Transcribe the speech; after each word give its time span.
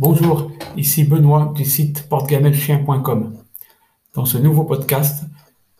Bonjour, 0.00 0.52
ici 0.76 1.02
Benoît 1.02 1.52
du 1.56 1.64
site 1.64 2.08
portegamelchien.com. 2.08 3.36
Dans 4.14 4.24
ce 4.26 4.38
nouveau 4.38 4.62
podcast, 4.62 5.24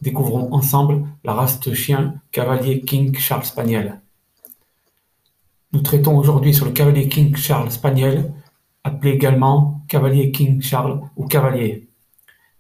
découvrons 0.03 0.53
ensemble 0.53 1.07
la 1.23 1.35
race 1.35 1.61
de 1.61 1.73
chien 1.73 2.15
cavalier 2.33 2.81
King 2.81 3.17
Charles 3.17 3.45
Spaniel. 3.45 4.01
Nous 5.73 5.83
traitons 5.83 6.19
aujourd'hui 6.19 6.53
sur 6.53 6.67
le 6.67 6.73
cavalier 6.73 7.09
King 7.09 7.37
Charles 7.37 7.71
Spaniel, 7.71 8.33
appelé 8.83 9.13
également 9.13 9.83
cavalier 9.87 10.33
King 10.33 10.61
Charles 10.63 11.01
ou 11.15 11.29
cavalier. 11.29 11.89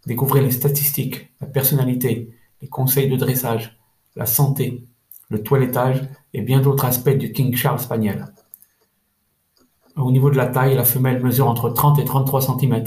Découvrez 0.07 0.43
les 0.43 0.53
statistiques, 0.53 1.29
la 1.41 1.49
personnalité, 1.49 2.31
les 2.63 2.69
conseils 2.69 3.11
de 3.11 3.17
dressage, 3.17 3.77
la 4.15 4.27
santé, 4.27 4.87
le 5.29 5.43
toilettage 5.43 6.09
et 6.35 6.41
bien 6.41 6.61
d'autres 6.61 6.85
aspects 6.85 7.11
du 7.19 7.33
King 7.33 7.57
Charles 7.57 7.81
Spaniel. 7.81 8.27
Au 9.99 10.13
niveau 10.13 10.31
de 10.31 10.37
la 10.37 10.47
taille, 10.47 10.75
la 10.75 10.85
femelle 10.85 11.23
mesure 11.23 11.49
entre 11.49 11.71
30 11.71 11.99
et 11.99 12.05
33 12.05 12.41
cm. 12.41 12.85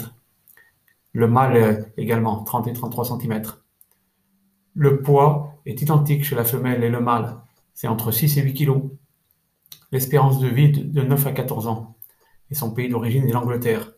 Le 1.13 1.27
mâle 1.27 1.91
également, 1.97 2.43
30 2.43 2.67
et 2.67 2.73
33 2.73 3.05
cm. 3.05 3.43
Le 4.73 5.01
poids 5.01 5.61
est 5.65 5.81
identique 5.81 6.23
chez 6.23 6.35
la 6.35 6.45
femelle 6.45 6.84
et 6.84 6.89
le 6.89 7.01
mâle, 7.01 7.41
c'est 7.73 7.87
entre 7.87 8.11
6 8.11 8.37
et 8.37 8.41
8 8.41 8.53
kg. 8.53 8.89
L'espérance 9.91 10.39
de 10.39 10.47
vie 10.47 10.71
de 10.71 11.01
9 11.01 11.27
à 11.27 11.31
14 11.34 11.67
ans. 11.67 11.97
Et 12.49 12.55
son 12.55 12.71
pays 12.71 12.87
d'origine 12.87 13.27
est 13.27 13.34
l'Angleterre. 13.34 13.91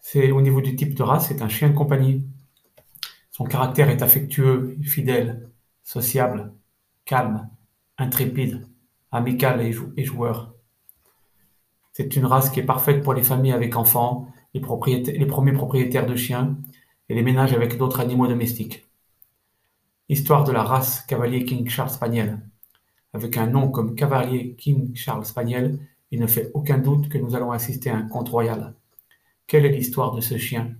C'est 0.00 0.30
au 0.30 0.40
niveau 0.40 0.60
du 0.60 0.74
type 0.74 0.94
de 0.94 1.02
race, 1.02 1.28
c'est 1.28 1.42
un 1.42 1.48
chien 1.48 1.68
de 1.68 1.74
compagnie. 1.74 2.24
Son 3.30 3.44
caractère 3.44 3.90
est 3.90 4.02
affectueux, 4.02 4.78
fidèle, 4.82 5.50
sociable, 5.82 6.54
calme, 7.04 7.50
intrépide, 7.98 8.66
amical 9.12 9.60
et, 9.60 10.04
joueur. 10.04 10.54
C'est 11.98 12.14
une 12.14 12.26
race 12.26 12.50
qui 12.50 12.60
est 12.60 12.62
parfaite 12.62 13.02
pour 13.02 13.14
les 13.14 13.22
familles 13.22 13.52
avec 13.54 13.74
enfants, 13.74 14.28
les, 14.52 14.60
premiers 14.60 15.52
propriétaires 15.52 16.04
de 16.04 16.14
chiens 16.14 16.58
et 17.08 17.14
les 17.14 17.22
ménages 17.22 17.54
avec 17.54 17.78
d'autres 17.78 18.00
animaux 18.00 18.26
domestiques. 18.26 18.84
Histoire 20.10 20.44
de 20.44 20.52
la 20.52 20.62
race 20.62 21.00
Cavalier 21.08 21.46
King 21.46 21.66
Charles 21.70 21.88
Spaniel. 21.88 22.38
Avec 23.14 23.38
un 23.38 23.46
nom 23.46 23.70
comme 23.70 23.94
Cavalier 23.94 24.56
King 24.56 24.94
Charles 24.94 25.24
Spaniel, 25.24 25.78
il 26.10 26.20
ne 26.20 26.26
fait 26.26 26.50
aucun 26.52 26.76
doute 26.76 27.08
que 27.08 27.16
nous 27.16 27.34
allons 27.34 27.50
assister 27.50 27.88
à 27.88 27.96
un 27.96 28.02
conte 28.02 28.28
royal. 28.28 28.74
Quelle 29.46 29.64
est 29.64 29.72
l'histoire 29.72 30.14
de 30.14 30.20
ce 30.20 30.36
chien? 30.36 30.74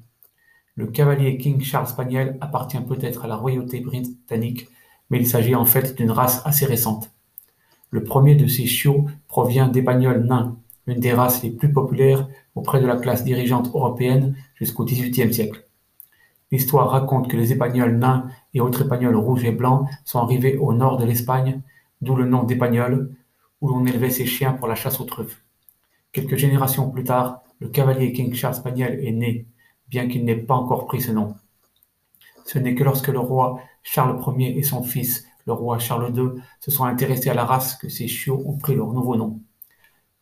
Le 0.75 0.87
Cavalier 0.87 1.39
King 1.39 1.63
Charles 1.63 1.89
Spaniel 1.89 2.37
appartient 2.43 2.83
peut-être 2.83 3.25
à 3.25 3.27
la 3.27 3.37
royauté 3.37 3.81
britannique, 3.81 4.69
mais 5.09 5.19
il 5.19 5.27
s'agit 5.27 5.55
en 5.55 5.65
fait 5.65 5.97
d'une 5.97 6.11
race 6.11 6.43
assez 6.45 6.67
récente. 6.67 7.11
Le 7.89 8.05
premier 8.05 8.35
de 8.35 8.47
ces 8.47 8.67
chiots 8.67 9.07
provient 9.29 9.69
d'Épagnols 9.69 10.27
nains, 10.27 10.59
une 10.87 11.01
des 11.01 11.13
races 11.13 11.43
les 11.43 11.51
plus 11.51 11.73
populaires 11.73 12.29
auprès 12.55 12.81
de 12.81 12.87
la 12.87 12.97
classe 12.97 13.25
dirigeante 13.25 13.69
européenne 13.75 14.37
jusqu'au 14.55 14.85
XVIIIe 14.85 15.33
siècle. 15.33 15.67
L'histoire 16.53 16.91
raconte 16.91 17.29
que 17.29 17.37
les 17.37 17.53
épagnols 17.53 17.99
nains 17.99 18.29
et 18.55 18.61
autres 18.61 18.87
épagnols 18.87 19.17
rouges 19.17 19.45
et 19.45 19.53
blancs 19.53 19.89
sont 20.05 20.21
arrivés 20.21 20.57
au 20.59 20.73
nord 20.73 20.97
de 20.97 21.05
l'Espagne, 21.05 21.61
d'où 22.01 22.15
le 22.15 22.25
nom 22.25 22.45
d'épagnol, 22.45 23.13
où 23.61 23.69
l'on 23.69 23.85
élevait 23.85 24.11
ces 24.11 24.27
chiens 24.27 24.53
pour 24.53 24.69
la 24.69 24.77
chasse 24.77 25.01
aux 25.01 25.05
truffes. 25.05 25.43
Quelques 26.13 26.37
générations 26.37 26.89
plus 26.91 27.05
tard, 27.05 27.43
le 27.59 27.69
cavalier 27.69 28.13
King 28.13 28.33
Charles 28.33 28.55
Spaniel 28.55 29.05
est 29.05 29.13
né, 29.13 29.47
bien 29.89 30.09
qu'il 30.09 30.25
n'ait 30.25 30.37
pas 30.37 30.55
encore 30.55 30.87
pris 30.87 31.01
ce 31.01 31.11
nom. 31.11 31.35
Ce 32.45 32.59
n'est 32.59 32.75
que 32.77 32.85
lorsque 32.85 33.09
le 33.09 33.19
roi 33.19 33.61
Charles 33.83 34.21
Ier 34.39 34.57
et 34.57 34.63
son 34.63 34.83
fils, 34.83 35.27
le 35.47 35.53
roi 35.53 35.79
Charles 35.79 36.17
II, 36.17 36.41
se 36.61 36.71
sont 36.71 36.85
intéressés 36.85 37.31
à 37.31 37.35
la 37.35 37.45
race 37.45 37.77
que 37.77 37.89
ces 37.89 38.07
chiots 38.07 38.43
ont 38.47 38.57
pris 38.57 38.75
leur 38.75 38.93
nouveau 38.93 39.17
nom. 39.17 39.41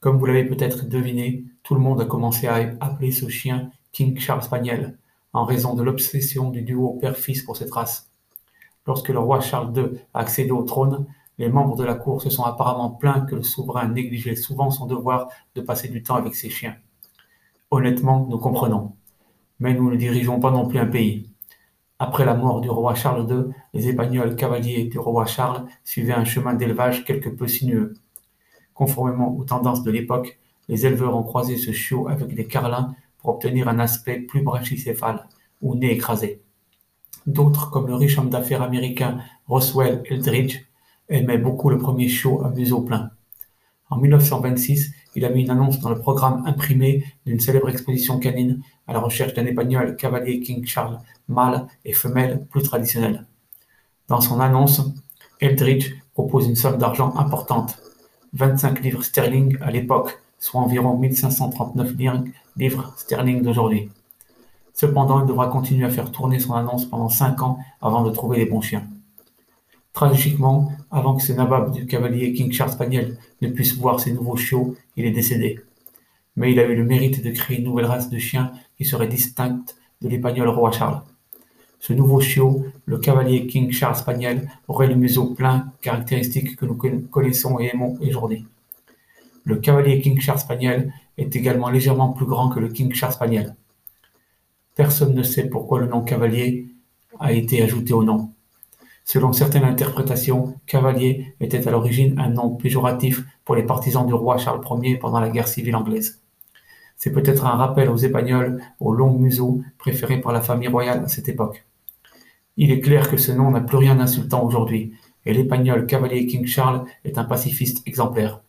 Comme 0.05 0.19
vous 0.19 0.27
l'avez 0.27 0.45
peut-être 0.45 0.87
deviné, 0.87 1.47
tout 1.63 1.75
le 1.75 1.81
monde 1.81 1.99
a 1.99 2.05
commencé 2.05 2.47
à 2.47 2.57
appeler 2.81 3.11
ce 3.11 3.27
chien 3.31 3.71
King 3.91 4.19
Charles 4.19 4.43
Spaniel, 4.43 4.99
en 5.33 5.47
raison 5.47 5.73
de 5.73 5.83
l'obsession 5.83 6.51
du 6.51 6.61
duo 6.61 6.99
père-fils 7.01 7.43
pour 7.43 7.57
cette 7.57 7.73
race. 7.73 8.13
Lorsque 8.87 9.09
le 9.09 9.19
roi 9.19 9.41
Charles 9.41 9.75
II 9.75 9.98
a 10.13 10.19
accédé 10.19 10.51
au 10.51 10.63
trône, 10.63 11.07
les 11.39 11.48
membres 11.48 11.75
de 11.75 11.85
la 11.85 11.95
cour 11.95 12.20
se 12.20 12.29
sont 12.29 12.43
apparemment 12.43 12.91
plaints 12.91 13.23
que 13.23 13.35
le 13.35 13.43
souverain 13.43 13.89
négligeait 13.89 14.37
souvent 14.37 14.70
son 14.70 14.85
devoir 14.85 15.31
de 15.55 15.63
passer 15.63 15.89
du 15.89 16.03
temps 16.03 16.17
avec 16.17 16.35
ses 16.35 16.51
chiens. 16.51 16.77
Honnêtement, 17.70 18.27
nous 18.29 18.39
comprenons. 18.39 18.97
Mais 19.59 19.73
nous 19.73 19.91
ne 19.91 19.97
dirigeons 19.97 20.39
pas 20.39 20.51
non 20.51 20.69
plus 20.69 20.81
un 20.81 20.87
pays. 20.87 21.31
Après 21.98 22.27
la 22.27 22.35
mort 22.35 22.61
du 22.61 22.69
roi 22.69 22.95
Charles 22.95 23.27
II, 23.31 23.55
les 23.73 23.89
Espagnols 23.89 24.37
cavaliers 24.37 24.85
du 24.85 24.98
roi 24.98 25.25
Charles 25.25 25.64
suivaient 25.83 26.13
un 26.13 26.27
chemin 26.27 26.53
d'élevage 26.53 27.07
quelque 27.07 27.31
peu 27.31 27.48
sinueux. 27.48 27.95
Conformément 28.74 29.36
aux 29.36 29.45
tendances 29.45 29.85
de 29.85 29.90
l'époque, 29.90 30.39
les 30.68 30.86
éleveurs 30.86 31.17
ont 31.17 31.23
croisé 31.23 31.57
ce 31.57 31.73
chiot 31.73 32.08
avec 32.08 32.35
des 32.35 32.46
carlins 32.46 32.95
pour 33.18 33.30
obtenir 33.30 33.68
un 33.68 33.79
aspect 33.79 34.18
plus 34.18 34.42
brachycéphale 34.42 35.27
ou 35.62 35.74
nez 35.77 35.92
écrasé. 35.92 36.42
D'autres, 37.27 37.70
comme 37.70 37.86
le 37.86 37.95
riche 37.95 38.18
homme 38.18 38.30
d'affaires 38.30 38.63
américain 38.63 39.18
Roswell 39.46 40.02
Eldridge, 40.11 40.67
aimaient 41.08 41.39
beaucoup 41.39 41.70
le 41.70 41.79
premier 41.79 42.08
chiot 42.08 42.45
à 42.45 42.51
museau 42.51 42.83
plein. 42.83 43.11
En 43.90 43.96
1926, 43.96 44.92
il 45.14 45.24
a 45.24 45.30
mis 45.30 45.42
une 45.42 45.51
annonce 45.51 45.79
dans 45.79 45.90
le 45.90 45.98
programme 45.98 46.42
imprimé 46.46 47.05
d'une 47.24 47.40
célèbre 47.40 47.68
exposition 47.68 48.18
canine 48.18 48.63
à 48.86 48.92
la 48.92 48.98
recherche 48.98 49.34
d'un 49.34 49.46
épagnol 49.46 49.96
cavalier 49.96 50.40
King 50.40 50.64
Charles, 50.67 50.98
mâle 51.29 51.67
et 51.84 51.92
femelle 51.92 52.45
plus 52.51 52.63
traditionnel. 52.63 53.27
Dans 54.08 54.20
son 54.20 54.40
annonce, 54.40 54.83
Eldridge 55.40 55.95
propose 56.13 56.48
une 56.48 56.57
somme 56.57 56.79
d'argent 56.79 57.14
importante, 57.17 57.79
25 58.34 58.83
livres 58.83 59.05
sterling 59.05 59.56
à 59.61 59.70
l'époque, 59.70 60.18
soit 60.39 60.61
environ 60.61 60.98
1539 60.98 61.95
livres 62.56 62.92
sterling 62.96 63.42
d'aujourd'hui. 63.42 63.90
Cependant, 64.72 65.20
il 65.20 65.27
devra 65.27 65.46
continuer 65.46 65.86
à 65.86 65.90
faire 65.90 66.11
tourner 66.11 66.40
son 66.40 66.55
annonce 66.55 66.84
pendant 66.84 67.08
5 67.08 67.42
ans 67.42 67.58
avant 67.80 68.02
de 68.02 68.11
trouver 68.11 68.39
les 68.39 68.46
bons 68.46 68.61
chiens. 68.61 68.86
Tragiquement, 69.92 70.72
avant 70.90 71.14
que 71.14 71.22
ce 71.22 71.33
nabab 71.33 71.70
du 71.70 71.86
cavalier 71.86 72.33
King 72.33 72.50
Charles 72.50 72.72
Spaniel 72.72 73.17
ne 73.40 73.48
puisse 73.48 73.77
voir 73.77 74.00
ses 74.00 74.12
nouveaux 74.12 74.36
chiots, 74.36 74.74
il 74.96 75.05
est 75.06 75.12
décédé. 75.12 75.61
Mais 76.34 76.51
il 76.51 76.58
a 76.58 76.64
eu 76.64 76.74
le 76.74 76.84
mérite 76.84 77.22
de 77.22 77.30
créer 77.30 77.58
une 77.58 77.64
nouvelle 77.64 77.86
race 77.86 78.11
de 78.11 78.18
chiens 78.18 78.51
qui 78.77 78.84
serait 78.84 79.06
distincte 79.06 79.77
de 80.02 80.08
l'épagnol 80.08 80.48
roi 80.48 80.72
Charles. 80.72 81.02
Ce 81.86 81.92
nouveau 81.92 82.18
chiot, 82.18 82.64
le 82.86 82.96
cavalier 82.96 83.46
King 83.46 83.70
Charles 83.70 83.96
Spaniel, 83.96 84.48
aurait 84.68 84.86
le 84.86 84.95
museau 84.95 85.34
plein, 85.34 85.70
caractéristique 85.83 86.56
que 86.56 86.64
nous 86.64 86.78
connaissons 87.11 87.61
et 87.61 87.72
aimons 87.74 87.98
aujourd'hui. 88.00 88.46
Le 89.45 89.56
cavalier 89.56 90.00
King 90.00 90.18
Charles 90.18 90.39
Spaniel 90.39 90.95
est 91.18 91.36
également 91.36 91.68
légèrement 91.68 92.14
plus 92.14 92.24
grand 92.24 92.48
que 92.48 92.58
le 92.58 92.68
King 92.68 92.95
Charles 92.95 93.12
Spaniel. 93.12 93.55
Personne 94.74 95.14
ne 95.14 95.22
sait 95.22 95.50
pourquoi 95.50 95.78
le 95.78 95.86
nom 95.86 96.00
cavalier 96.00 96.68
a 97.20 97.33
été 97.33 97.62
ajouté 97.62 97.92
au 97.92 98.02
nom. 98.02 98.30
Selon 99.05 99.34
certaines 99.34 99.64
interprétations, 99.64 100.58
cavalier 100.64 101.34
était 101.39 101.68
à 101.68 101.70
l'origine 101.70 102.18
un 102.18 102.30
nom 102.30 102.48
péjoratif 102.48 103.27
pour 103.45 103.56
les 103.56 103.62
partisans 103.62 104.06
du 104.06 104.14
roi 104.14 104.39
Charles 104.39 104.64
Ier 104.83 104.96
pendant 104.96 105.20
la 105.20 105.28
guerre 105.28 105.48
civile 105.48 105.77
anglaise. 105.77 106.22
C'est 106.96 107.12
peut-être 107.12 107.45
un 107.45 107.56
rappel 107.56 107.90
aux 107.90 107.98
Espagnols 107.98 108.62
au 108.80 108.95
long 108.95 109.18
museau 109.18 109.61
préféré 109.77 110.18
par 110.18 110.33
la 110.33 110.40
famille 110.40 110.68
royale 110.68 111.05
à 111.05 111.08
cette 111.08 111.28
époque. 111.28 111.62
Il 112.57 112.70
est 112.70 112.81
clair 112.81 113.11
que 113.11 113.17
ce 113.17 113.33
nom 113.33 113.51
n'a 113.51 113.61
plus 113.61 113.79
rien 113.79 113.97
d'insultant 113.97 114.45
aujourd'hui, 114.45 114.92
et 115.27 115.35
l'épagnol 115.35 115.87
cavalier 115.87 116.27
King 116.27 116.47
Charles 116.47 116.85
est 117.05 117.19
un 117.19 117.25
pacifiste 117.25 117.83
exemplaire. 117.87 118.42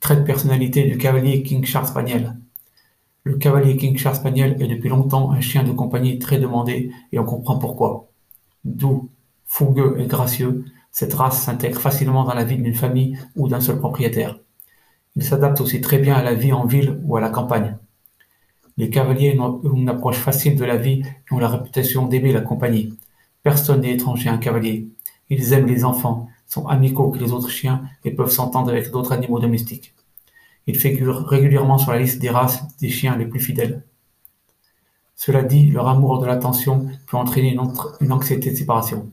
Trait 0.00 0.16
de 0.16 0.22
personnalité 0.22 0.84
du 0.84 0.98
cavalier 0.98 1.42
King 1.42 1.64
Charles 1.64 1.86
Spaniel. 1.86 2.36
Le 3.24 3.36
cavalier 3.36 3.76
King 3.76 3.96
Charles 3.96 4.16
Spaniel 4.16 4.60
est 4.60 4.68
depuis 4.68 4.88
longtemps 4.88 5.30
un 5.30 5.40
chien 5.40 5.64
de 5.64 5.72
compagnie 5.72 6.18
très 6.18 6.38
demandé, 6.38 6.90
et 7.12 7.18
on 7.18 7.24
comprend 7.24 7.58
pourquoi. 7.58 8.08
Doux, 8.64 9.10
fougueux 9.46 9.96
et 9.98 10.06
gracieux, 10.06 10.64
cette 10.90 11.14
race 11.14 11.42
s'intègre 11.42 11.80
facilement 11.80 12.24
dans 12.24 12.34
la 12.34 12.44
vie 12.44 12.56
d'une 12.56 12.74
famille 12.74 13.18
ou 13.36 13.48
d'un 13.48 13.60
seul 13.60 13.78
propriétaire. 13.78 14.38
Il 15.14 15.24
s'adapte 15.24 15.60
aussi 15.60 15.80
très 15.80 15.98
bien 15.98 16.14
à 16.14 16.22
la 16.22 16.34
vie 16.34 16.52
en 16.52 16.66
ville 16.66 17.00
ou 17.04 17.16
à 17.16 17.20
la 17.20 17.30
campagne. 17.30 17.76
Les 18.78 18.90
cavaliers 18.90 19.38
ont 19.38 19.60
une 19.62 19.88
approche 19.88 20.18
facile 20.18 20.56
de 20.56 20.64
la 20.64 20.76
vie 20.76 21.02
et 21.02 21.34
ont 21.34 21.38
la 21.38 21.48
réputation 21.48 22.06
d'aimer 22.06 22.32
la 22.32 22.42
compagnie. 22.42 22.94
Personne 23.42 23.80
n'est 23.80 23.94
étranger 23.94 24.28
à 24.28 24.34
un 24.34 24.38
cavalier. 24.38 24.88
Ils 25.30 25.52
aiment 25.52 25.66
les 25.66 25.84
enfants, 25.84 26.28
sont 26.46 26.66
amicaux 26.66 27.10
que 27.10 27.18
les 27.18 27.32
autres 27.32 27.50
chiens 27.50 27.82
et 28.04 28.10
peuvent 28.10 28.30
s'entendre 28.30 28.70
avec 28.70 28.90
d'autres 28.90 29.12
animaux 29.12 29.40
domestiques. 29.40 29.94
Ils 30.66 30.78
figurent 30.78 31.26
régulièrement 31.26 31.78
sur 31.78 31.92
la 31.92 31.98
liste 31.98 32.20
des 32.20 32.30
races 32.30 32.62
des 32.78 32.88
chiens 32.88 33.16
les 33.16 33.26
plus 33.26 33.40
fidèles. 33.40 33.84
Cela 35.14 35.42
dit, 35.42 35.70
leur 35.70 35.88
amour 35.88 36.18
de 36.18 36.26
l'attention 36.26 36.86
peut 37.06 37.16
entraîner 37.16 37.56
une, 38.00 38.12
anxiété 38.12 38.50
de 38.50 38.56
séparation. 38.56 39.10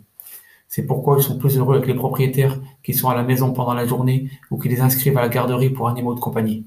C'est 0.67 0.85
pourquoi 0.85 1.17
ils 1.17 1.23
sont 1.23 1.37
plus 1.37 1.57
heureux 1.57 1.77
avec 1.77 1.87
les 1.87 1.93
propriétaires 1.93 2.59
qui 2.83 2.93
sont 2.93 3.07
à 3.07 3.15
la 3.15 3.23
maison 3.23 3.53
pendant 3.53 3.73
la 3.73 3.85
journée 3.85 4.29
ou 4.51 4.57
qui 4.57 4.67
les 4.67 4.81
inscrivent 4.81 5.17
à 5.17 5.21
la 5.21 5.29
garderie 5.29 5.69
pour 5.69 5.87
animaux 5.87 6.15
de 6.15 6.19
compagnie. 6.19 6.65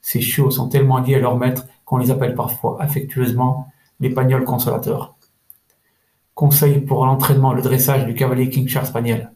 Ces 0.00 0.20
chiots 0.20 0.50
sont 0.50 0.68
tellement 0.68 0.98
liés 0.98 1.16
à 1.16 1.18
leur 1.20 1.36
maître 1.36 1.66
qu'on 1.86 1.96
les 1.96 2.10
appelle 2.10 2.34
parfois 2.34 2.76
affectueusement 2.82 3.68
les 4.00 4.10
pagnols 4.10 4.44
consolateurs. 4.44 5.16
Conseil 6.34 6.80
pour 6.80 7.06
l'entraînement 7.06 7.52
et 7.52 7.56
le 7.56 7.62
dressage 7.62 8.04
du 8.04 8.14
cavalier 8.14 8.50
King 8.50 8.68
Charles 8.68 8.86
Spaniel. 8.86 9.32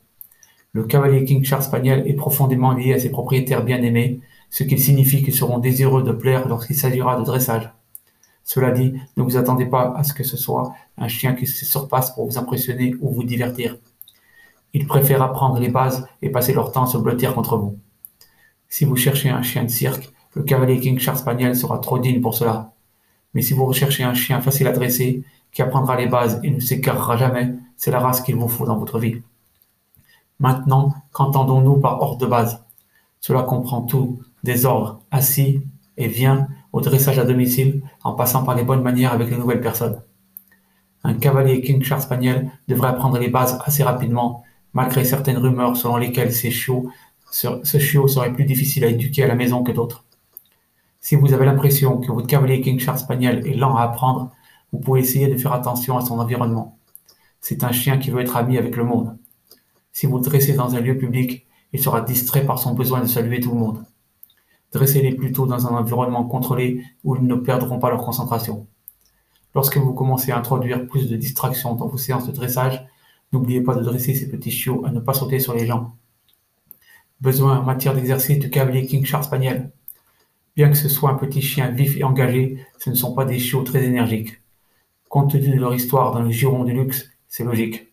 Le 0.73 0.85
cavalier 0.85 1.25
King 1.25 1.43
Charles 1.43 1.63
Spaniel 1.63 2.07
est 2.07 2.15
profondément 2.15 2.73
lié 2.73 2.93
à 2.93 2.99
ses 2.99 3.11
propriétaires 3.11 3.65
bien-aimés, 3.65 4.21
ce 4.51 4.65
qui 4.65 4.79
signifie 4.79 5.23
qu'ils 5.23 5.35
seront 5.35 5.59
désireux 5.59 6.03
de 6.03 6.13
plaire 6.13 6.47
lorsqu'il 6.49 6.77
s'agira 6.77 7.19
de 7.19 7.25
dressage. 7.25 7.73
Cela 8.45 8.73
dit, 8.73 8.95
ne 9.17 9.23
vous 9.23 9.37
attendez 9.37 9.67
pas 9.67 9.95
à 9.97 10.03
ce 10.03 10.13
que 10.13 10.25
ce 10.25 10.37
soit 10.37 10.75
un 10.99 11.09
chien 11.09 11.35
qui 11.35 11.47
se 11.47 11.65
surpasse 11.65 12.11
pour 12.11 12.27
vous 12.27 12.37
impressionner 12.37 12.95
ou 13.01 13.11
vous 13.11 13.25
divertir. 13.25 13.79
Ils 14.73 14.87
préfèrent 14.87 15.23
apprendre 15.23 15.61
les 15.61 15.69
bases 15.69 16.07
et 16.21 16.31
passer 16.31 16.53
leur 16.53 16.73
temps 16.73 16.85
à 16.85 16.87
se 16.87 16.99
blottir 16.99 17.35
contre 17.35 17.57
vous. 17.57 17.79
Si 18.69 18.85
vous 18.85 18.97
cherchez 18.97 19.31
un 19.31 19.43
chien 19.43 19.65
de 19.65 19.71
cirque, 19.71 20.13
le 20.35 20.43
cavalier 20.43 20.81
King 20.81 20.99
Charles 20.99 21.19
Spaniel 21.19 21.57
sera 21.57 21.79
trop 21.79 21.99
digne 21.99 22.21
pour 22.21 22.35
cela. 22.35 22.73
Mais 23.35 23.43
si 23.43 23.55
vous 23.55 23.65
recherchez 23.65 24.05
un 24.05 24.15
chien 24.15 24.41
facile 24.41 24.67
à 24.67 24.73
dresser, 24.73 25.25
qui 25.53 25.63
apprendra 25.63 25.97
les 25.97 26.07
bases 26.07 26.41
et 26.45 26.51
ne 26.51 26.61
s'écartera 26.61 27.17
jamais, 27.17 27.55
c'est 27.77 27.91
la 27.91 27.99
race 27.99 28.21
qu'il 28.21 28.37
vous 28.37 28.49
faut 28.49 28.67
dans 28.67 28.79
votre 28.79 28.99
vie. 28.99 29.23
Maintenant, 30.39 30.95
qu'entendons-nous 31.13 31.79
par 31.79 32.01
ordre 32.01 32.19
de 32.19 32.27
base? 32.27 32.65
Cela 33.21 33.43
comprend 33.43 33.83
tout, 33.83 34.21
des 34.45 34.65
ordres 34.65 35.01
assis 35.11 35.63
et 35.97 36.07
vient 36.09 36.49
au 36.73 36.81
dressage 36.81 37.19
à 37.19 37.25
domicile 37.25 37.83
en 38.05 38.13
passant 38.13 38.45
par 38.45 38.55
les 38.55 38.63
bonnes 38.63 38.83
manières 38.83 39.13
avec 39.13 39.31
les 39.31 39.37
nouvelles 39.37 39.61
personnes. 39.61 40.01
Un 41.03 41.15
cavalier 41.15 41.61
King 41.61 41.83
Charles 41.83 42.03
Spaniel 42.03 42.51
devrait 42.69 42.89
apprendre 42.89 43.19
les 43.19 43.29
bases 43.29 43.59
assez 43.65 43.83
rapidement, 43.83 44.45
malgré 44.73 45.05
certaines 45.05 45.39
rumeurs 45.39 45.77
selon 45.77 45.97
lesquelles 45.97 46.33
ce 46.33 46.49
chiot 46.51 46.89
serait 48.09 48.33
plus 48.33 48.45
difficile 48.45 48.85
à 48.85 48.89
éduquer 48.89 49.25
à 49.25 49.27
la 49.27 49.35
maison 49.35 49.65
que 49.65 49.73
d'autres. 49.73 50.05
Si 51.01 51.17
vous 51.17 51.33
avez 51.33 51.47
l'impression 51.47 51.99
que 51.99 52.13
votre 52.13 52.27
cavalier 52.27 52.61
King 52.61 52.79
Charles 52.79 52.99
Spaniel 52.99 53.47
est 53.47 53.55
lent 53.55 53.75
à 53.75 53.85
apprendre, 53.85 54.31
vous 54.71 54.79
pouvez 54.79 55.01
essayer 55.01 55.29
de 55.29 55.37
faire 55.37 55.55
attention 55.55 55.97
à 55.97 56.05
son 56.05 56.19
environnement. 56.19 56.79
C'est 57.41 57.65
un 57.65 57.73
chien 57.73 57.97
qui 57.99 58.11
veut 58.11 58.21
être 58.21 58.37
ami 58.37 58.59
avec 58.59 58.77
le 58.77 58.85
monde. 58.85 59.17
Si 59.93 60.07
vous 60.07 60.19
dressez 60.21 60.53
dans 60.53 60.77
un 60.77 60.81
lieu 60.81 60.99
public, 60.99 61.47
il 61.73 61.81
sera 61.81 62.03
distrait 62.03 62.45
par 62.45 62.59
son 62.59 62.75
besoin 62.75 63.01
de 63.01 63.07
saluer 63.07 63.41
tout 63.41 63.51
le 63.51 63.59
monde. 63.59 63.85
Dressez-les 64.73 65.15
plutôt 65.15 65.47
dans 65.47 65.67
un 65.67 65.77
environnement 65.77 66.25
contrôlé 66.25 66.85
où 67.03 67.17
ils 67.17 67.27
ne 67.27 67.35
perdront 67.35 67.79
pas 67.79 67.91
leur 67.91 68.05
concentration. 68.05 68.67
Lorsque 69.55 69.79
vous 69.79 69.95
commencez 69.95 70.31
à 70.31 70.39
introduire 70.39 70.87
plus 70.87 71.09
de 71.09 71.17
distractions 71.17 71.75
dans 71.75 71.89
vos 71.89 71.97
séances 71.97 72.27
de 72.27 72.33
dressage, 72.33 72.87
n'oubliez 73.33 73.63
pas 73.63 73.75
de 73.75 73.83
dresser 73.83 74.15
ces 74.15 74.29
petits 74.29 74.51
chiots 74.51 74.85
à 74.85 74.91
ne 74.91 75.01
pas 75.01 75.15
sauter 75.15 75.41
sur 75.41 75.55
les 75.55 75.67
gens. 75.67 75.97
Besoin 77.21 77.59
en 77.59 77.65
matière 77.65 77.95
d'exercice 77.95 78.39
du 78.39 78.51
cavalier 78.51 78.87
King 78.87 79.05
Charles 79.05 79.25
Spaniel. 79.25 79.73
Bien 80.57 80.71
que 80.71 80.77
ce 80.77 80.89
soit 80.89 81.11
un 81.11 81.15
petit 81.15 81.43
chien 81.43 81.71
vif 81.71 81.97
et 81.97 82.05
engagé, 82.05 82.65
ce 82.79 82.91
ne 82.91 82.95
sont 82.95 83.15
pas 83.15 83.25
des 83.25 83.39
chiots 83.39 83.63
très 83.63 83.85
énergiques. 83.85 84.41
Compte 85.09 85.33
tenu 85.33 85.51
de 85.51 85.61
leur 85.61 85.75
histoire 85.75 86.13
dans 86.13 86.23
le 86.23 86.31
giron 86.31 86.65
du 86.65 86.73
luxe, 86.73 87.11
c'est 87.29 87.45
logique. 87.45 87.89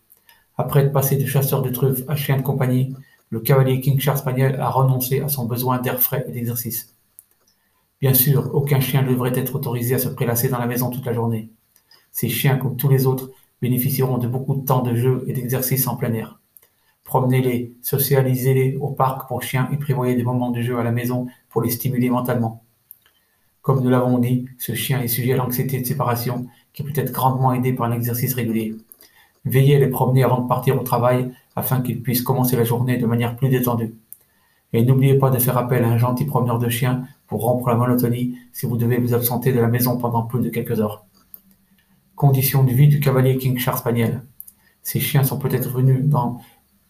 Après 0.56 0.80
être 0.80 0.92
passé 0.92 1.16
de 1.16 1.26
chasseur 1.26 1.62
de 1.62 1.70
truffes 1.70 2.02
à 2.08 2.16
chien 2.16 2.36
de 2.36 2.42
compagnie, 2.42 2.94
le 3.30 3.40
cavalier 3.40 3.80
King 3.80 4.00
Charles 4.00 4.18
Spaniel 4.18 4.56
a 4.60 4.70
renoncé 4.70 5.20
à 5.20 5.28
son 5.28 5.46
besoin 5.46 5.78
d'air 5.78 6.00
frais 6.00 6.24
et 6.28 6.32
d'exercice. 6.32 6.94
Bien 8.00 8.14
sûr, 8.14 8.50
aucun 8.54 8.80
chien 8.80 9.02
ne 9.02 9.10
devrait 9.10 9.36
être 9.38 9.54
autorisé 9.54 9.94
à 9.94 9.98
se 9.98 10.08
prélasser 10.08 10.48
dans 10.48 10.58
la 10.58 10.66
maison 10.66 10.90
toute 10.90 11.06
la 11.06 11.12
journée. 11.12 11.50
Ces 12.12 12.28
chiens, 12.28 12.56
comme 12.56 12.76
tous 12.76 12.88
les 12.88 13.06
autres, 13.06 13.30
bénéficieront 13.60 14.18
de 14.18 14.28
beaucoup 14.28 14.54
de 14.56 14.64
temps 14.64 14.82
de 14.82 14.94
jeu 14.94 15.24
et 15.26 15.32
d'exercice 15.32 15.86
en 15.86 15.96
plein 15.96 16.12
air. 16.12 16.37
Promenez-les, 17.08 17.72
socialisez-les 17.80 18.76
au 18.76 18.88
parc 18.88 19.28
pour 19.28 19.42
chiens 19.42 19.66
et 19.72 19.78
prévoyez 19.78 20.14
des 20.14 20.24
moments 20.24 20.50
de 20.50 20.60
jeu 20.60 20.78
à 20.78 20.84
la 20.84 20.92
maison 20.92 21.26
pour 21.48 21.62
les 21.62 21.70
stimuler 21.70 22.10
mentalement. 22.10 22.62
Comme 23.62 23.82
nous 23.82 23.88
l'avons 23.88 24.18
dit, 24.18 24.44
ce 24.58 24.74
chien 24.74 25.00
est 25.00 25.08
sujet 25.08 25.32
à 25.32 25.38
l'anxiété 25.38 25.80
de 25.80 25.86
séparation 25.86 26.48
qui 26.74 26.82
peut 26.82 26.92
être 26.94 27.10
grandement 27.10 27.54
aidé 27.54 27.72
par 27.72 27.86
un 27.86 27.92
exercice 27.92 28.34
régulier. 28.34 28.76
Veillez 29.46 29.76
à 29.76 29.78
les 29.78 29.86
promener 29.86 30.22
avant 30.22 30.42
de 30.42 30.48
partir 30.48 30.78
au 30.78 30.84
travail 30.84 31.32
afin 31.56 31.80
qu'ils 31.80 32.02
puissent 32.02 32.20
commencer 32.20 32.56
la 32.56 32.64
journée 32.64 32.98
de 32.98 33.06
manière 33.06 33.36
plus 33.36 33.48
détendue. 33.48 33.94
Et 34.74 34.84
n'oubliez 34.84 35.14
pas 35.14 35.30
de 35.30 35.38
faire 35.38 35.56
appel 35.56 35.84
à 35.84 35.88
un 35.88 35.96
gentil 35.96 36.26
promeneur 36.26 36.58
de 36.58 36.68
chiens 36.68 37.04
pour 37.26 37.40
rompre 37.40 37.70
la 37.70 37.74
monotonie 37.74 38.36
si 38.52 38.66
vous 38.66 38.76
devez 38.76 38.98
vous 38.98 39.14
absenter 39.14 39.54
de 39.54 39.60
la 39.60 39.68
maison 39.68 39.96
pendant 39.96 40.24
plus 40.24 40.42
de 40.42 40.50
quelques 40.50 40.78
heures. 40.78 41.06
Conditions 42.16 42.64
de 42.64 42.72
vie 42.72 42.88
du 42.88 43.00
cavalier 43.00 43.38
King 43.38 43.56
Charles 43.56 43.78
Spaniel. 43.78 44.24
Ces 44.82 45.00
chiens 45.00 45.24
sont 45.24 45.38
peut-être 45.38 45.70
venus 45.70 46.04
dans, 46.04 46.40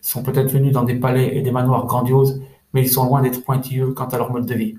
sont 0.00 0.22
peut-être 0.22 0.50
venus 0.50 0.72
dans 0.72 0.84
des 0.84 0.94
palais 0.94 1.36
et 1.36 1.42
des 1.42 1.50
manoirs 1.50 1.86
grandioses, 1.86 2.42
mais 2.72 2.82
ils 2.82 2.88
sont 2.88 3.06
loin 3.06 3.22
d'être 3.22 3.44
pointilleux 3.44 3.92
quant 3.92 4.06
à 4.06 4.18
leur 4.18 4.32
mode 4.32 4.46
de 4.46 4.54
vie. 4.54 4.76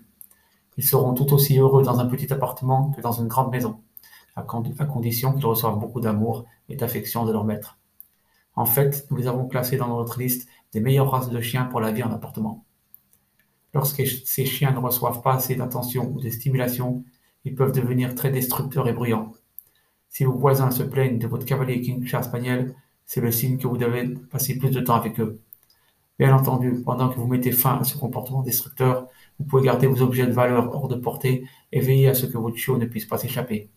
Ils 0.77 0.85
seront 0.85 1.13
tout 1.13 1.33
aussi 1.33 1.57
heureux 1.57 1.83
dans 1.83 1.99
un 1.99 2.05
petit 2.05 2.31
appartement 2.31 2.91
que 2.91 3.01
dans 3.01 3.11
une 3.11 3.27
grande 3.27 3.51
maison, 3.51 3.81
à, 4.35 4.43
condition 4.43 5.33
qu'ils 5.33 5.45
reçoivent 5.45 5.77
beaucoup 5.77 5.99
d'amour 5.99 6.45
et 6.69 6.75
d'affection 6.75 7.25
de 7.25 7.33
leur 7.33 7.43
maître. 7.43 7.77
En 8.55 8.65
fait, 8.65 9.05
nous 9.09 9.17
les 9.17 9.27
avons 9.27 9.47
classés 9.47 9.77
dans 9.77 9.87
notre 9.87 10.19
liste 10.19 10.47
des 10.71 10.79
meilleures 10.79 11.11
races 11.11 11.29
de 11.29 11.41
chiens 11.41 11.65
pour 11.65 11.81
la 11.81 11.91
vie 11.91 12.03
en 12.03 12.11
appartement. 12.11 12.65
Lorsque 13.73 14.05
ces 14.05 14.45
chiens 14.45 14.71
ne 14.71 14.79
reçoivent 14.79 15.21
pas 15.21 15.33
assez 15.33 15.55
d'attention 15.55 16.11
ou 16.13 16.19
de 16.19 16.29
stimulation, 16.29 17.03
ils 17.45 17.55
peuvent 17.55 17.71
devenir 17.71 18.15
très 18.15 18.31
destructeurs 18.31 18.87
et 18.87 18.93
bruyants. 18.93 19.33
Si 20.09 20.23
vos 20.23 20.37
voisins 20.37 20.71
se 20.71 20.83
plaignent 20.83 21.19
de 21.19 21.27
votre 21.27 21.45
cavalier 21.45 21.81
King 21.81 22.05
Charles 22.05 22.23
Spaniel, 22.23 22.75
c'est 23.09 23.21
le 23.21 23.31
signe 23.31 23.57
que 23.57 23.65
vous 23.65 23.77
devez 23.77 24.07
passer 24.29 24.55
plus 24.59 24.69
de 24.69 24.81
temps 24.81 24.93
avec 24.93 25.19
eux. 25.19 25.41
Bien 26.19 26.31
entendu, 26.35 26.83
pendant 26.85 27.09
que 27.09 27.15
vous 27.15 27.25
mettez 27.25 27.51
fin 27.51 27.79
à 27.79 27.83
ce 27.83 27.97
comportement 27.97 28.43
destructeur, 28.43 29.07
vous 29.39 29.45
pouvez 29.45 29.63
garder 29.63 29.87
vos 29.87 30.03
objets 30.03 30.27
de 30.27 30.31
valeur 30.31 30.75
hors 30.75 30.87
de 30.87 30.93
portée 30.93 31.43
et 31.71 31.79
veiller 31.79 32.09
à 32.09 32.13
ce 32.13 32.27
que 32.27 32.37
votre 32.37 32.55
chiot 32.55 32.77
ne 32.77 32.85
puisse 32.85 33.07
pas 33.07 33.17
s'échapper. 33.17 33.71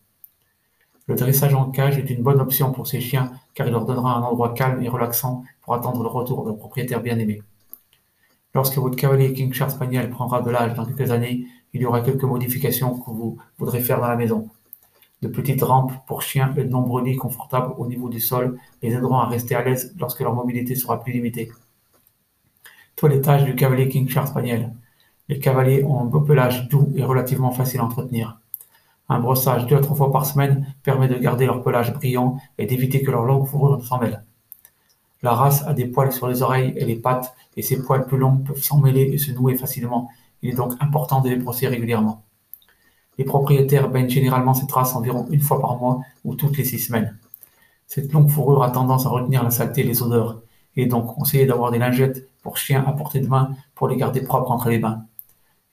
Le 1.07 1.15
dressage 1.15 1.55
en 1.55 1.71
cage 1.71 1.97
est 1.97 2.11
une 2.11 2.21
bonne 2.21 2.39
option 2.39 2.71
pour 2.71 2.85
ces 2.85 3.01
chiens 3.01 3.31
car 3.55 3.65
il 3.65 3.71
leur 3.71 3.85
donnera 3.85 4.15
un 4.15 4.21
endroit 4.21 4.53
calme 4.53 4.83
et 4.83 4.87
relaxant 4.87 5.43
pour 5.63 5.73
attendre 5.73 6.03
le 6.03 6.09
retour 6.09 6.43
de 6.43 6.49
leur 6.49 6.57
propriétaire 6.59 7.01
bien-aimé. 7.01 7.41
Lorsque 8.53 8.77
votre 8.77 8.95
cavalier 8.95 9.33
King 9.33 9.51
Charles 9.51 9.71
Spaniel 9.71 10.11
prendra 10.11 10.43
de 10.43 10.51
l'âge 10.51 10.75
dans 10.75 10.85
quelques 10.85 11.09
années, 11.09 11.47
il 11.73 11.81
y 11.81 11.87
aura 11.87 12.01
quelques 12.01 12.23
modifications 12.23 12.99
que 12.99 13.09
vous 13.09 13.39
voudrez 13.57 13.79
faire 13.79 13.99
dans 13.99 14.09
la 14.09 14.15
maison. 14.15 14.47
De 15.23 15.29
petites 15.29 15.61
rampes 15.61 15.93
pour 16.05 16.21
chiens 16.21 16.53
et 16.57 16.65
de 16.65 16.69
nombreux 16.69 17.01
lits 17.01 17.15
confortables 17.15 17.73
au 17.77 17.87
niveau 17.87 18.09
du 18.09 18.19
sol 18.19 18.59
les 18.81 18.91
aideront 18.91 19.19
à 19.19 19.25
rester 19.25 19.55
à 19.55 19.63
l'aise 19.63 19.95
lorsque 19.97 20.19
leur 20.19 20.33
mobilité 20.33 20.75
sera 20.75 21.01
plus 21.01 21.13
limitée. 21.13 21.49
Toilettage 22.97 23.45
du 23.45 23.55
cavalier 23.55 23.87
King 23.87 24.09
Charles 24.09 24.27
Spaniel. 24.27 24.73
Les 25.29 25.39
cavaliers 25.39 25.81
ont 25.85 26.01
un 26.01 26.03
beau 26.03 26.19
pelage 26.19 26.67
doux 26.67 26.91
et 26.97 27.05
relativement 27.05 27.51
facile 27.51 27.79
à 27.79 27.85
entretenir. 27.85 28.41
Un 29.07 29.21
brossage 29.21 29.65
deux 29.67 29.77
à 29.77 29.79
trois 29.79 29.95
fois 29.95 30.11
par 30.11 30.25
semaine 30.25 30.75
permet 30.83 31.07
de 31.07 31.15
garder 31.15 31.45
leur 31.45 31.63
pelage 31.63 31.93
brillant 31.93 32.35
et 32.57 32.65
d'éviter 32.65 33.01
que 33.01 33.11
leur 33.11 33.23
longue 33.23 33.47
fourrure 33.47 33.81
s'en 33.85 33.99
mêle. 33.99 34.25
La 35.21 35.31
race 35.31 35.63
a 35.65 35.73
des 35.73 35.85
poils 35.85 36.11
sur 36.11 36.27
les 36.27 36.41
oreilles 36.41 36.73
et 36.75 36.83
les 36.83 36.97
pattes 36.97 37.33
et 37.55 37.61
ces 37.61 37.81
poils 37.81 38.05
plus 38.07 38.17
longs 38.17 38.39
peuvent 38.39 38.61
s'emmêler 38.61 39.03
et 39.03 39.17
se 39.17 39.31
nouer 39.31 39.55
facilement. 39.55 40.09
Il 40.41 40.49
est 40.49 40.57
donc 40.57 40.73
important 40.81 41.21
de 41.21 41.29
les 41.29 41.37
brosser 41.37 41.69
régulièrement. 41.69 42.22
Les 43.17 43.25
propriétaires 43.25 43.89
baignent 43.89 44.09
généralement 44.09 44.53
cette 44.53 44.71
race 44.71 44.95
environ 44.95 45.27
une 45.29 45.41
fois 45.41 45.61
par 45.61 45.77
mois 45.77 46.01
ou 46.23 46.35
toutes 46.35 46.57
les 46.57 46.65
six 46.65 46.79
semaines. 46.79 47.17
Cette 47.87 48.11
longue 48.11 48.29
fourrure 48.29 48.63
a 48.63 48.71
tendance 48.71 49.05
à 49.05 49.09
retenir 49.09 49.43
la 49.43 49.51
saleté 49.51 49.81
et 49.81 49.83
les 49.83 50.01
odeurs. 50.01 50.41
Il 50.75 50.83
est 50.83 50.87
donc 50.87 51.13
conseillé 51.13 51.45
d'avoir 51.45 51.71
des 51.71 51.77
lingettes 51.77 52.27
pour 52.41 52.57
chiens 52.57 52.83
à 52.87 52.91
portée 52.93 53.19
de 53.19 53.27
main 53.27 53.51
pour 53.75 53.87
les 53.87 53.97
garder 53.97 54.21
propres 54.21 54.51
entre 54.51 54.69
les 54.69 54.79
bains. 54.79 55.05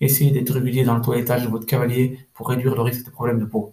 Essayez 0.00 0.30
d'être 0.30 0.52
régulier 0.52 0.84
dans 0.84 0.94
le 0.94 1.02
toilettage 1.02 1.44
de 1.44 1.48
votre 1.48 1.66
cavalier 1.66 2.18
pour 2.34 2.48
réduire 2.48 2.74
le 2.74 2.82
risque 2.82 3.06
de 3.06 3.10
problèmes 3.10 3.38
de 3.38 3.44
peau. 3.44 3.72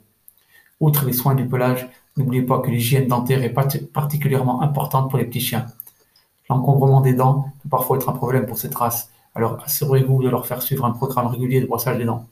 Outre 0.80 1.06
les 1.06 1.14
soins 1.14 1.36
du 1.36 1.48
pelage, 1.48 1.90
n'oubliez 2.16 2.44
pas 2.44 2.60
que 2.60 2.70
l'hygiène 2.70 3.08
dentaire 3.08 3.44
est 3.44 3.54
particulièrement 3.94 4.62
importante 4.62 5.10
pour 5.10 5.20
les 5.20 5.26
petits 5.26 5.42
chiens. 5.42 5.66
L'encombrement 6.50 7.02
des 7.02 7.14
dents 7.14 7.48
peut 7.64 7.70
parfois 7.70 7.98
être 7.98 8.10
un 8.10 8.14
problème 8.14 8.46
pour 8.46 8.58
cette 8.58 8.76
race, 8.76 9.12
alors 9.36 9.58
assurez-vous 9.66 10.24
de 10.24 10.30
leur 10.30 10.46
faire 10.46 10.62
suivre 10.62 10.86
un 10.86 10.92
programme 10.92 11.28
régulier 11.28 11.62
de 11.62 11.66
brossage 11.66 11.98
des 11.98 12.06
dents. 12.06 12.26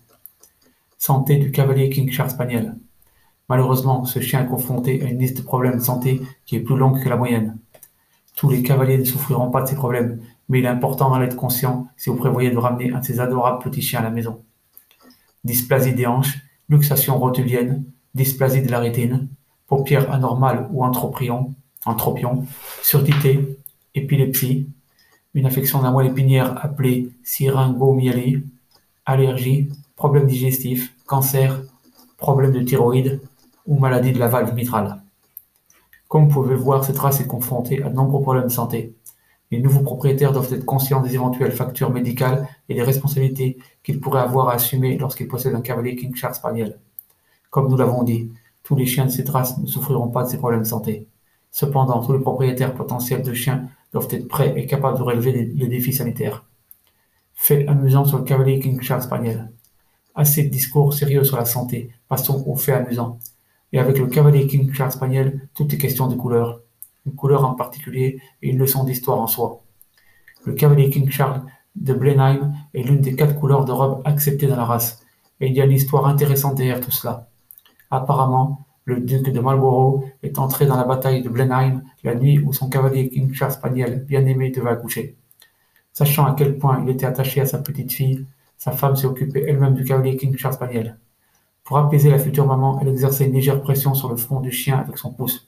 Santé 0.97 1.37
du 1.37 1.51
cavalier 1.51 1.89
King 1.89 2.11
Charles 2.11 2.31
Spaniel. 2.31 2.75
Malheureusement, 3.49 4.05
ce 4.05 4.19
chien 4.19 4.43
est 4.43 4.47
confronté 4.47 5.03
à 5.03 5.05
une 5.05 5.19
liste 5.19 5.37
de 5.37 5.43
problèmes 5.43 5.75
de 5.75 5.83
santé 5.83 6.21
qui 6.45 6.55
est 6.55 6.61
plus 6.61 6.77
longue 6.77 7.03
que 7.03 7.09
la 7.09 7.17
moyenne. 7.17 7.57
Tous 8.35 8.49
les 8.49 8.63
cavaliers 8.63 8.97
ne 8.97 9.03
souffriront 9.03 9.51
pas 9.51 9.61
de 9.61 9.67
ces 9.67 9.75
problèmes, 9.75 10.19
mais 10.49 10.59
il 10.59 10.65
est 10.65 10.69
important 10.69 11.09
d'en 11.09 11.21
être 11.21 11.35
conscient 11.35 11.87
si 11.95 12.09
vous 12.09 12.15
prévoyez 12.15 12.51
de 12.51 12.57
ramener 12.57 12.91
un 12.91 12.99
de 12.99 13.05
ces 13.05 13.19
adorables 13.19 13.63
petits 13.63 13.81
chiens 13.81 13.99
à 13.99 14.03
la 14.03 14.09
maison. 14.09 14.41
Dysplasie 15.43 15.93
des 15.93 16.05
hanches, 16.05 16.39
luxation 16.69 17.17
rotulienne, 17.17 17.83
dysplasie 18.13 18.61
de 18.61 18.71
la 18.71 18.79
rétine, 18.79 19.27
paupières 19.67 20.11
anormales 20.11 20.67
ou 20.71 20.83
anthropion, 20.83 21.55
surdité, 22.81 23.57
épilepsie, 23.93 24.67
une 25.33 25.45
affection 25.45 25.79
de 25.79 25.83
la 25.83 25.91
moelle 25.91 26.07
épinière 26.07 26.63
appelée 26.63 27.11
syringomyelie, 27.23 28.43
allergie, 29.05 29.69
problèmes 29.95 30.27
digestifs, 30.27 30.95
cancer, 31.05 31.61
problèmes 32.17 32.51
de 32.51 32.61
thyroïde 32.61 33.21
ou 33.65 33.77
maladie 33.77 34.11
de 34.11 34.19
la 34.19 34.27
valve 34.27 34.53
mitrale. 34.53 35.01
Comme 36.07 36.27
vous 36.27 36.41
pouvez 36.41 36.55
voir, 36.55 36.83
cette 36.83 36.99
race 36.99 37.21
est 37.21 37.27
confrontée 37.27 37.81
à 37.83 37.89
de 37.89 37.95
nombreux 37.95 38.21
problèmes 38.21 38.47
de 38.47 38.51
santé. 38.51 38.95
Les 39.51 39.59
nouveaux 39.59 39.81
propriétaires 39.81 40.33
doivent 40.33 40.53
être 40.53 40.65
conscients 40.65 41.01
des 41.01 41.15
éventuelles 41.15 41.51
factures 41.51 41.91
médicales 41.91 42.47
et 42.67 42.75
des 42.75 42.83
responsabilités 42.83 43.57
qu'ils 43.83 43.99
pourraient 43.99 44.21
avoir 44.21 44.49
à 44.49 44.53
assumer 44.53 44.97
lorsqu'ils 44.97 45.27
possèdent 45.27 45.55
un 45.55 45.61
cavalier 45.61 45.95
King 45.95 46.15
Charles 46.15 46.35
Spaniel. 46.35 46.79
Comme 47.49 47.69
nous 47.69 47.77
l'avons 47.77 48.03
dit, 48.03 48.31
tous 48.63 48.75
les 48.75 48.85
chiens 48.85 49.05
de 49.05 49.11
cette 49.11 49.29
race 49.29 49.57
ne 49.57 49.67
souffriront 49.67 50.09
pas 50.09 50.23
de 50.23 50.29
ces 50.29 50.37
problèmes 50.37 50.61
de 50.61 50.67
santé. 50.67 51.07
Cependant, 51.51 52.03
tous 52.03 52.13
les 52.13 52.19
propriétaires 52.19 52.73
potentiels 52.73 53.21
de 53.21 53.33
chiens 53.33 53.69
doivent 53.93 54.09
être 54.11 54.27
prêts 54.27 54.53
et 54.57 54.65
capables 54.65 54.97
de 54.97 55.03
relever 55.03 55.31
les, 55.31 55.67
défis 55.67 55.93
sanitaires. 55.93 56.45
Fait 57.33 57.67
amusant 57.67 58.03
sur 58.03 58.17
le 58.17 58.23
cavalier 58.23 58.59
King 58.59 58.81
Charles 58.81 59.03
Spaniel. 59.03 59.51
Assez 60.15 60.43
de 60.43 60.49
discours 60.49 60.93
sérieux 60.93 61.23
sur 61.23 61.37
la 61.37 61.45
santé, 61.45 61.91
passons 62.07 62.43
aux 62.47 62.55
faits 62.55 62.75
amusants. 62.75 63.19
Et 63.73 63.79
avec 63.79 63.99
le 63.99 64.07
cavalier 64.07 64.47
King 64.47 64.73
Charles 64.73 64.93
Spaniel, 64.93 65.47
tout 65.53 65.67
est 65.73 65.77
question 65.77 66.07
de 66.07 66.15
couleur. 66.15 66.61
Une 67.05 67.15
couleur 67.15 67.43
en 67.45 67.53
particulier 67.53 68.21
et 68.41 68.49
une 68.49 68.57
leçon 68.57 68.85
d'histoire 68.85 69.19
en 69.19 69.27
soi. 69.27 69.61
Le 70.45 70.53
cavalier 70.53 70.89
King 70.89 71.09
Charles 71.09 71.41
de 71.75 71.93
Blenheim 71.93 72.53
est 72.73 72.83
l'une 72.83 73.01
des 73.01 73.15
quatre 73.15 73.35
couleurs 73.35 73.65
de 73.65 73.71
robe 73.71 74.01
acceptées 74.05 74.47
dans 74.47 74.55
la 74.55 74.63
race. 74.63 75.01
Et 75.41 75.47
il 75.47 75.53
y 75.53 75.61
a 75.61 75.65
une 75.65 75.73
histoire 75.73 76.07
intéressante 76.07 76.55
derrière 76.55 76.79
tout 76.79 76.91
cela. 76.91 77.27
Apparemment, 77.91 78.65
le 78.85 79.01
duc 79.01 79.29
de 79.29 79.39
Marlborough 79.39 80.05
est 80.23 80.39
entré 80.39 80.65
dans 80.65 80.77
la 80.77 80.83
bataille 80.83 81.23
de 81.23 81.29
Blenheim 81.29 81.83
la 82.03 82.15
nuit 82.15 82.39
où 82.39 82.53
son 82.53 82.69
cavalier 82.69 83.09
King 83.09 83.33
Charles 83.33 83.51
Spaniel, 83.51 84.05
bien-aimé, 84.05 84.51
devait 84.51 84.69
accoucher. 84.69 85.17
Sachant 85.91 86.25
à 86.25 86.35
quel 86.37 86.57
point 86.57 86.81
il 86.83 86.89
était 86.89 87.05
attaché 87.05 87.41
à 87.41 87.45
sa 87.45 87.57
petite 87.57 87.91
fille, 87.91 88.25
sa 88.57 88.71
femme 88.71 88.95
s'est 88.95 89.05
occupée 89.05 89.45
elle-même 89.47 89.73
du 89.73 89.83
cavalier 89.83 90.17
King 90.17 90.35
Charles 90.37 90.55
Spaniel. 90.55 90.97
Pour 91.63 91.77
apaiser 91.77 92.09
la 92.09 92.19
future 92.19 92.45
maman, 92.45 92.79
elle 92.79 92.89
exerçait 92.89 93.25
une 93.25 93.33
légère 93.33 93.61
pression 93.61 93.93
sur 93.93 94.09
le 94.09 94.15
front 94.15 94.39
du 94.39 94.51
chien 94.51 94.77
avec 94.77 94.97
son 94.97 95.11
pouce. 95.11 95.47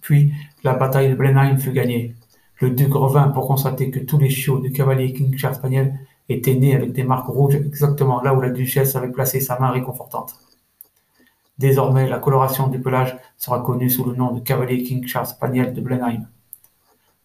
Puis, 0.00 0.32
la 0.64 0.74
bataille 0.74 1.10
de 1.10 1.14
Blenheim 1.14 1.56
fut 1.58 1.72
gagnée. 1.72 2.14
Le 2.58 2.70
duc 2.70 2.92
revint 2.92 3.28
pour 3.28 3.46
constater 3.46 3.90
que 3.90 4.00
tous 4.00 4.18
les 4.18 4.28
chiots 4.28 4.58
du 4.58 4.72
cavalier 4.72 5.12
King 5.12 5.36
Charles 5.36 5.54
Spaniel 5.54 5.98
étaient 6.28 6.54
nés 6.54 6.74
avec 6.74 6.92
des 6.92 7.04
marques 7.04 7.28
rouges 7.28 7.54
exactement 7.54 8.20
là 8.22 8.34
où 8.34 8.40
la 8.40 8.50
duchesse 8.50 8.96
avait 8.96 9.10
placé 9.10 9.40
sa 9.40 9.58
main 9.58 9.70
réconfortante. 9.70 10.34
Désormais, 11.58 12.08
la 12.08 12.18
coloration 12.18 12.68
du 12.68 12.80
pelage 12.80 13.16
sera 13.36 13.60
connue 13.60 13.90
sous 13.90 14.04
le 14.04 14.16
nom 14.16 14.32
de 14.32 14.40
cavalier 14.40 14.82
King 14.82 15.06
Charles 15.06 15.26
Spaniel 15.26 15.74
de 15.74 15.80
Blenheim. 15.80 16.26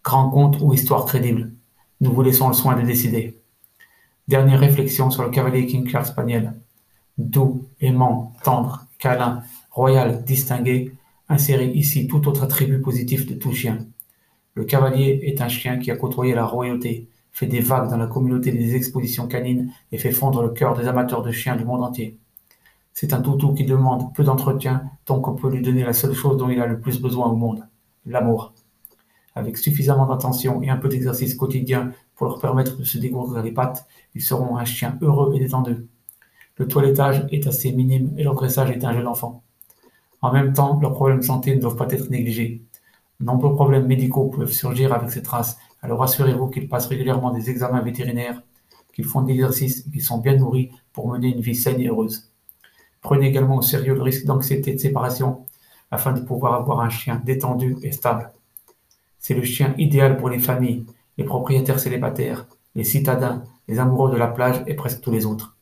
Grand 0.04 0.30
conte 0.30 0.62
ou 0.62 0.74
histoire 0.74 1.06
crédible 1.06 1.52
Nous 2.02 2.14
vous 2.14 2.22
laissons 2.22 2.50
le 2.50 2.54
soin 2.54 2.76
de 2.76 2.82
décider. 2.82 3.42
Dernière 4.28 4.60
réflexion 4.60 5.12
sur 5.12 5.22
le 5.22 5.30
cavalier 5.30 5.68
King 5.68 5.88
Charles 5.88 6.08
Spaniel. 6.08 6.56
Doux, 7.20 7.68
aimant, 7.80 8.34
tendre, 8.44 8.88
câlin, 8.98 9.44
royal, 9.70 10.24
distingué, 10.24 10.94
insérez 11.30 11.68
ici 11.68 12.08
tout 12.08 12.28
autre 12.28 12.42
attribut 12.42 12.82
positif 12.82 13.28
de 13.28 13.36
tout 13.36 13.54
chien. 13.54 13.86
Le 14.56 14.66
cavalier 14.66 15.20
est 15.26 15.42
un 15.42 15.48
chien 15.48 15.78
qui 15.78 15.92
a 15.92 15.96
côtoyé 15.96 16.34
la 16.34 16.44
royauté, 16.44 17.08
fait 17.34 17.46
des 17.46 17.60
vagues 17.60 17.88
dans 17.88 17.98
la 17.98 18.08
communauté 18.08 18.52
des 18.52 18.76
expositions 18.76 19.28
canines 19.28 19.72
et 19.92 20.00
fait 20.00 20.12
fondre 20.12 20.42
le 20.42 20.50
cœur 20.50 20.76
des 20.76 20.88
amateurs 20.88 21.22
de 21.22 21.32
chiens 21.32 21.56
du 21.56 21.64
monde 21.64 21.84
entier. 21.84 22.18
C'est 22.94 23.14
un 23.14 23.22
toutou 23.22 23.54
qui 23.54 23.64
demande 23.64 24.12
peu 24.16 24.24
d'entretien 24.24 24.90
tant 25.06 25.20
qu'on 25.20 25.36
peut 25.36 25.52
lui 25.52 25.62
donner 25.62 25.84
la 25.84 25.94
seule 25.94 26.16
chose 26.16 26.38
dont 26.38 26.50
il 26.50 26.60
a 26.60 26.66
le 26.66 26.80
plus 26.80 27.00
besoin 27.00 27.28
au 27.28 27.36
monde, 27.36 27.68
l'amour. 28.08 28.56
Avec 29.36 29.60
suffisamment 29.60 30.08
d'attention 30.08 30.64
et 30.64 30.70
un 30.70 30.78
peu 30.78 30.90
d'exercice 30.90 31.36
quotidien 31.36 31.92
pour 32.16 32.28
leur 32.28 32.40
permettre 32.40 32.78
de 32.78 32.84
se 32.84 32.98
dégourdir 32.98 33.44
les 33.44 33.52
pattes, 33.52 33.86
ils 34.14 34.22
seront 34.22 34.58
un 34.58 34.66
chien 34.66 34.98
heureux 35.02 35.34
et 35.36 35.40
détendu. 35.40 35.88
Le 36.58 36.68
toilettage 36.68 37.26
est 37.32 37.48
assez 37.48 37.72
minime 37.72 38.14
et 38.18 38.24
leur 38.24 38.44
est 38.44 38.58
un 38.86 38.94
jeu 38.94 39.04
d'enfant. 39.04 39.44
En 40.22 40.32
même 40.32 40.54
temps, 40.54 40.80
leurs 40.82 40.94
problèmes 40.94 41.20
de 41.20 41.26
santé 41.26 41.56
ne 41.56 41.62
doivent 41.62 41.76
pas 41.76 41.92
être 41.92 42.10
négligés. 42.10 42.64
Nombreux 43.20 43.54
problèmes 43.54 43.88
médicaux 43.88 44.28
peuvent 44.28 44.52
surgir 44.52 44.94
avec 44.94 45.12
cette 45.12 45.28
race, 45.28 45.58
alors 45.82 46.02
assurez-vous 46.02 46.48
qu'ils 46.48 46.68
passent 46.68 46.88
régulièrement 46.88 47.32
des 47.32 47.50
examens 47.50 47.82
vétérinaires, 47.82 48.42
qu'ils 48.94 49.06
font 49.06 49.22
de 49.22 49.28
l'exercice 49.28 49.86
et 49.86 49.92
qu'ils 49.92 50.02
sont 50.02 50.18
bien 50.18 50.36
nourris 50.38 50.72
pour 50.94 51.10
mener 51.10 51.34
une 51.34 51.42
vie 51.42 51.56
saine 51.56 51.80
et 51.80 51.88
heureuse. 51.88 52.32
Prenez 53.02 53.28
également 53.28 53.58
au 53.58 53.62
sérieux 53.62 53.94
le 53.94 54.02
risque 54.02 54.26
d'anxiété 54.26 54.74
de 54.74 54.80
séparation 54.80 55.46
afin 55.92 56.14
de 56.14 56.22
pouvoir 56.22 56.56
avoir 56.56 56.80
un 56.80 56.90
chien 56.90 57.22
détendu 57.24 57.76
et 57.84 57.92
stable. 57.92 58.32
C'est 59.20 59.36
le 59.36 59.44
chien 59.44 59.76
idéal 59.78 60.18
pour 60.18 60.30
les 60.30 60.40
familles, 60.40 60.86
les 61.18 61.24
propriétaires 61.24 61.80
célibataires, 61.80 62.46
les 62.76 62.84
citadins, 62.84 63.44
les 63.68 63.80
amoureux 63.80 64.12
de 64.12 64.18
la 64.18 64.28
plage 64.28 64.64
et 64.68 64.76
presque 64.76 65.02
tous 65.02 65.12
les 65.12 65.26
autres. 65.26 65.56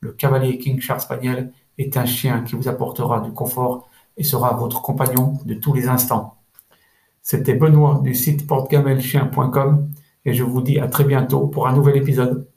Le 0.00 0.12
cavalier 0.12 0.58
King 0.58 0.80
Charles 0.80 1.00
Spaniel 1.00 1.52
est 1.78 1.96
un 1.96 2.06
chien 2.06 2.42
qui 2.42 2.54
vous 2.54 2.68
apportera 2.68 3.20
du 3.20 3.32
confort 3.32 3.88
et 4.16 4.24
sera 4.24 4.54
votre 4.54 4.82
compagnon 4.82 5.38
de 5.44 5.54
tous 5.54 5.74
les 5.74 5.88
instants. 5.88 6.36
C'était 7.22 7.54
Benoît 7.54 8.00
du 8.02 8.14
site 8.14 8.46
portegamelchien.com 8.46 9.90
et 10.24 10.32
je 10.32 10.44
vous 10.44 10.62
dis 10.62 10.78
à 10.78 10.86
très 10.86 11.04
bientôt 11.04 11.46
pour 11.48 11.66
un 11.66 11.72
nouvel 11.72 11.96
épisode. 11.96 12.48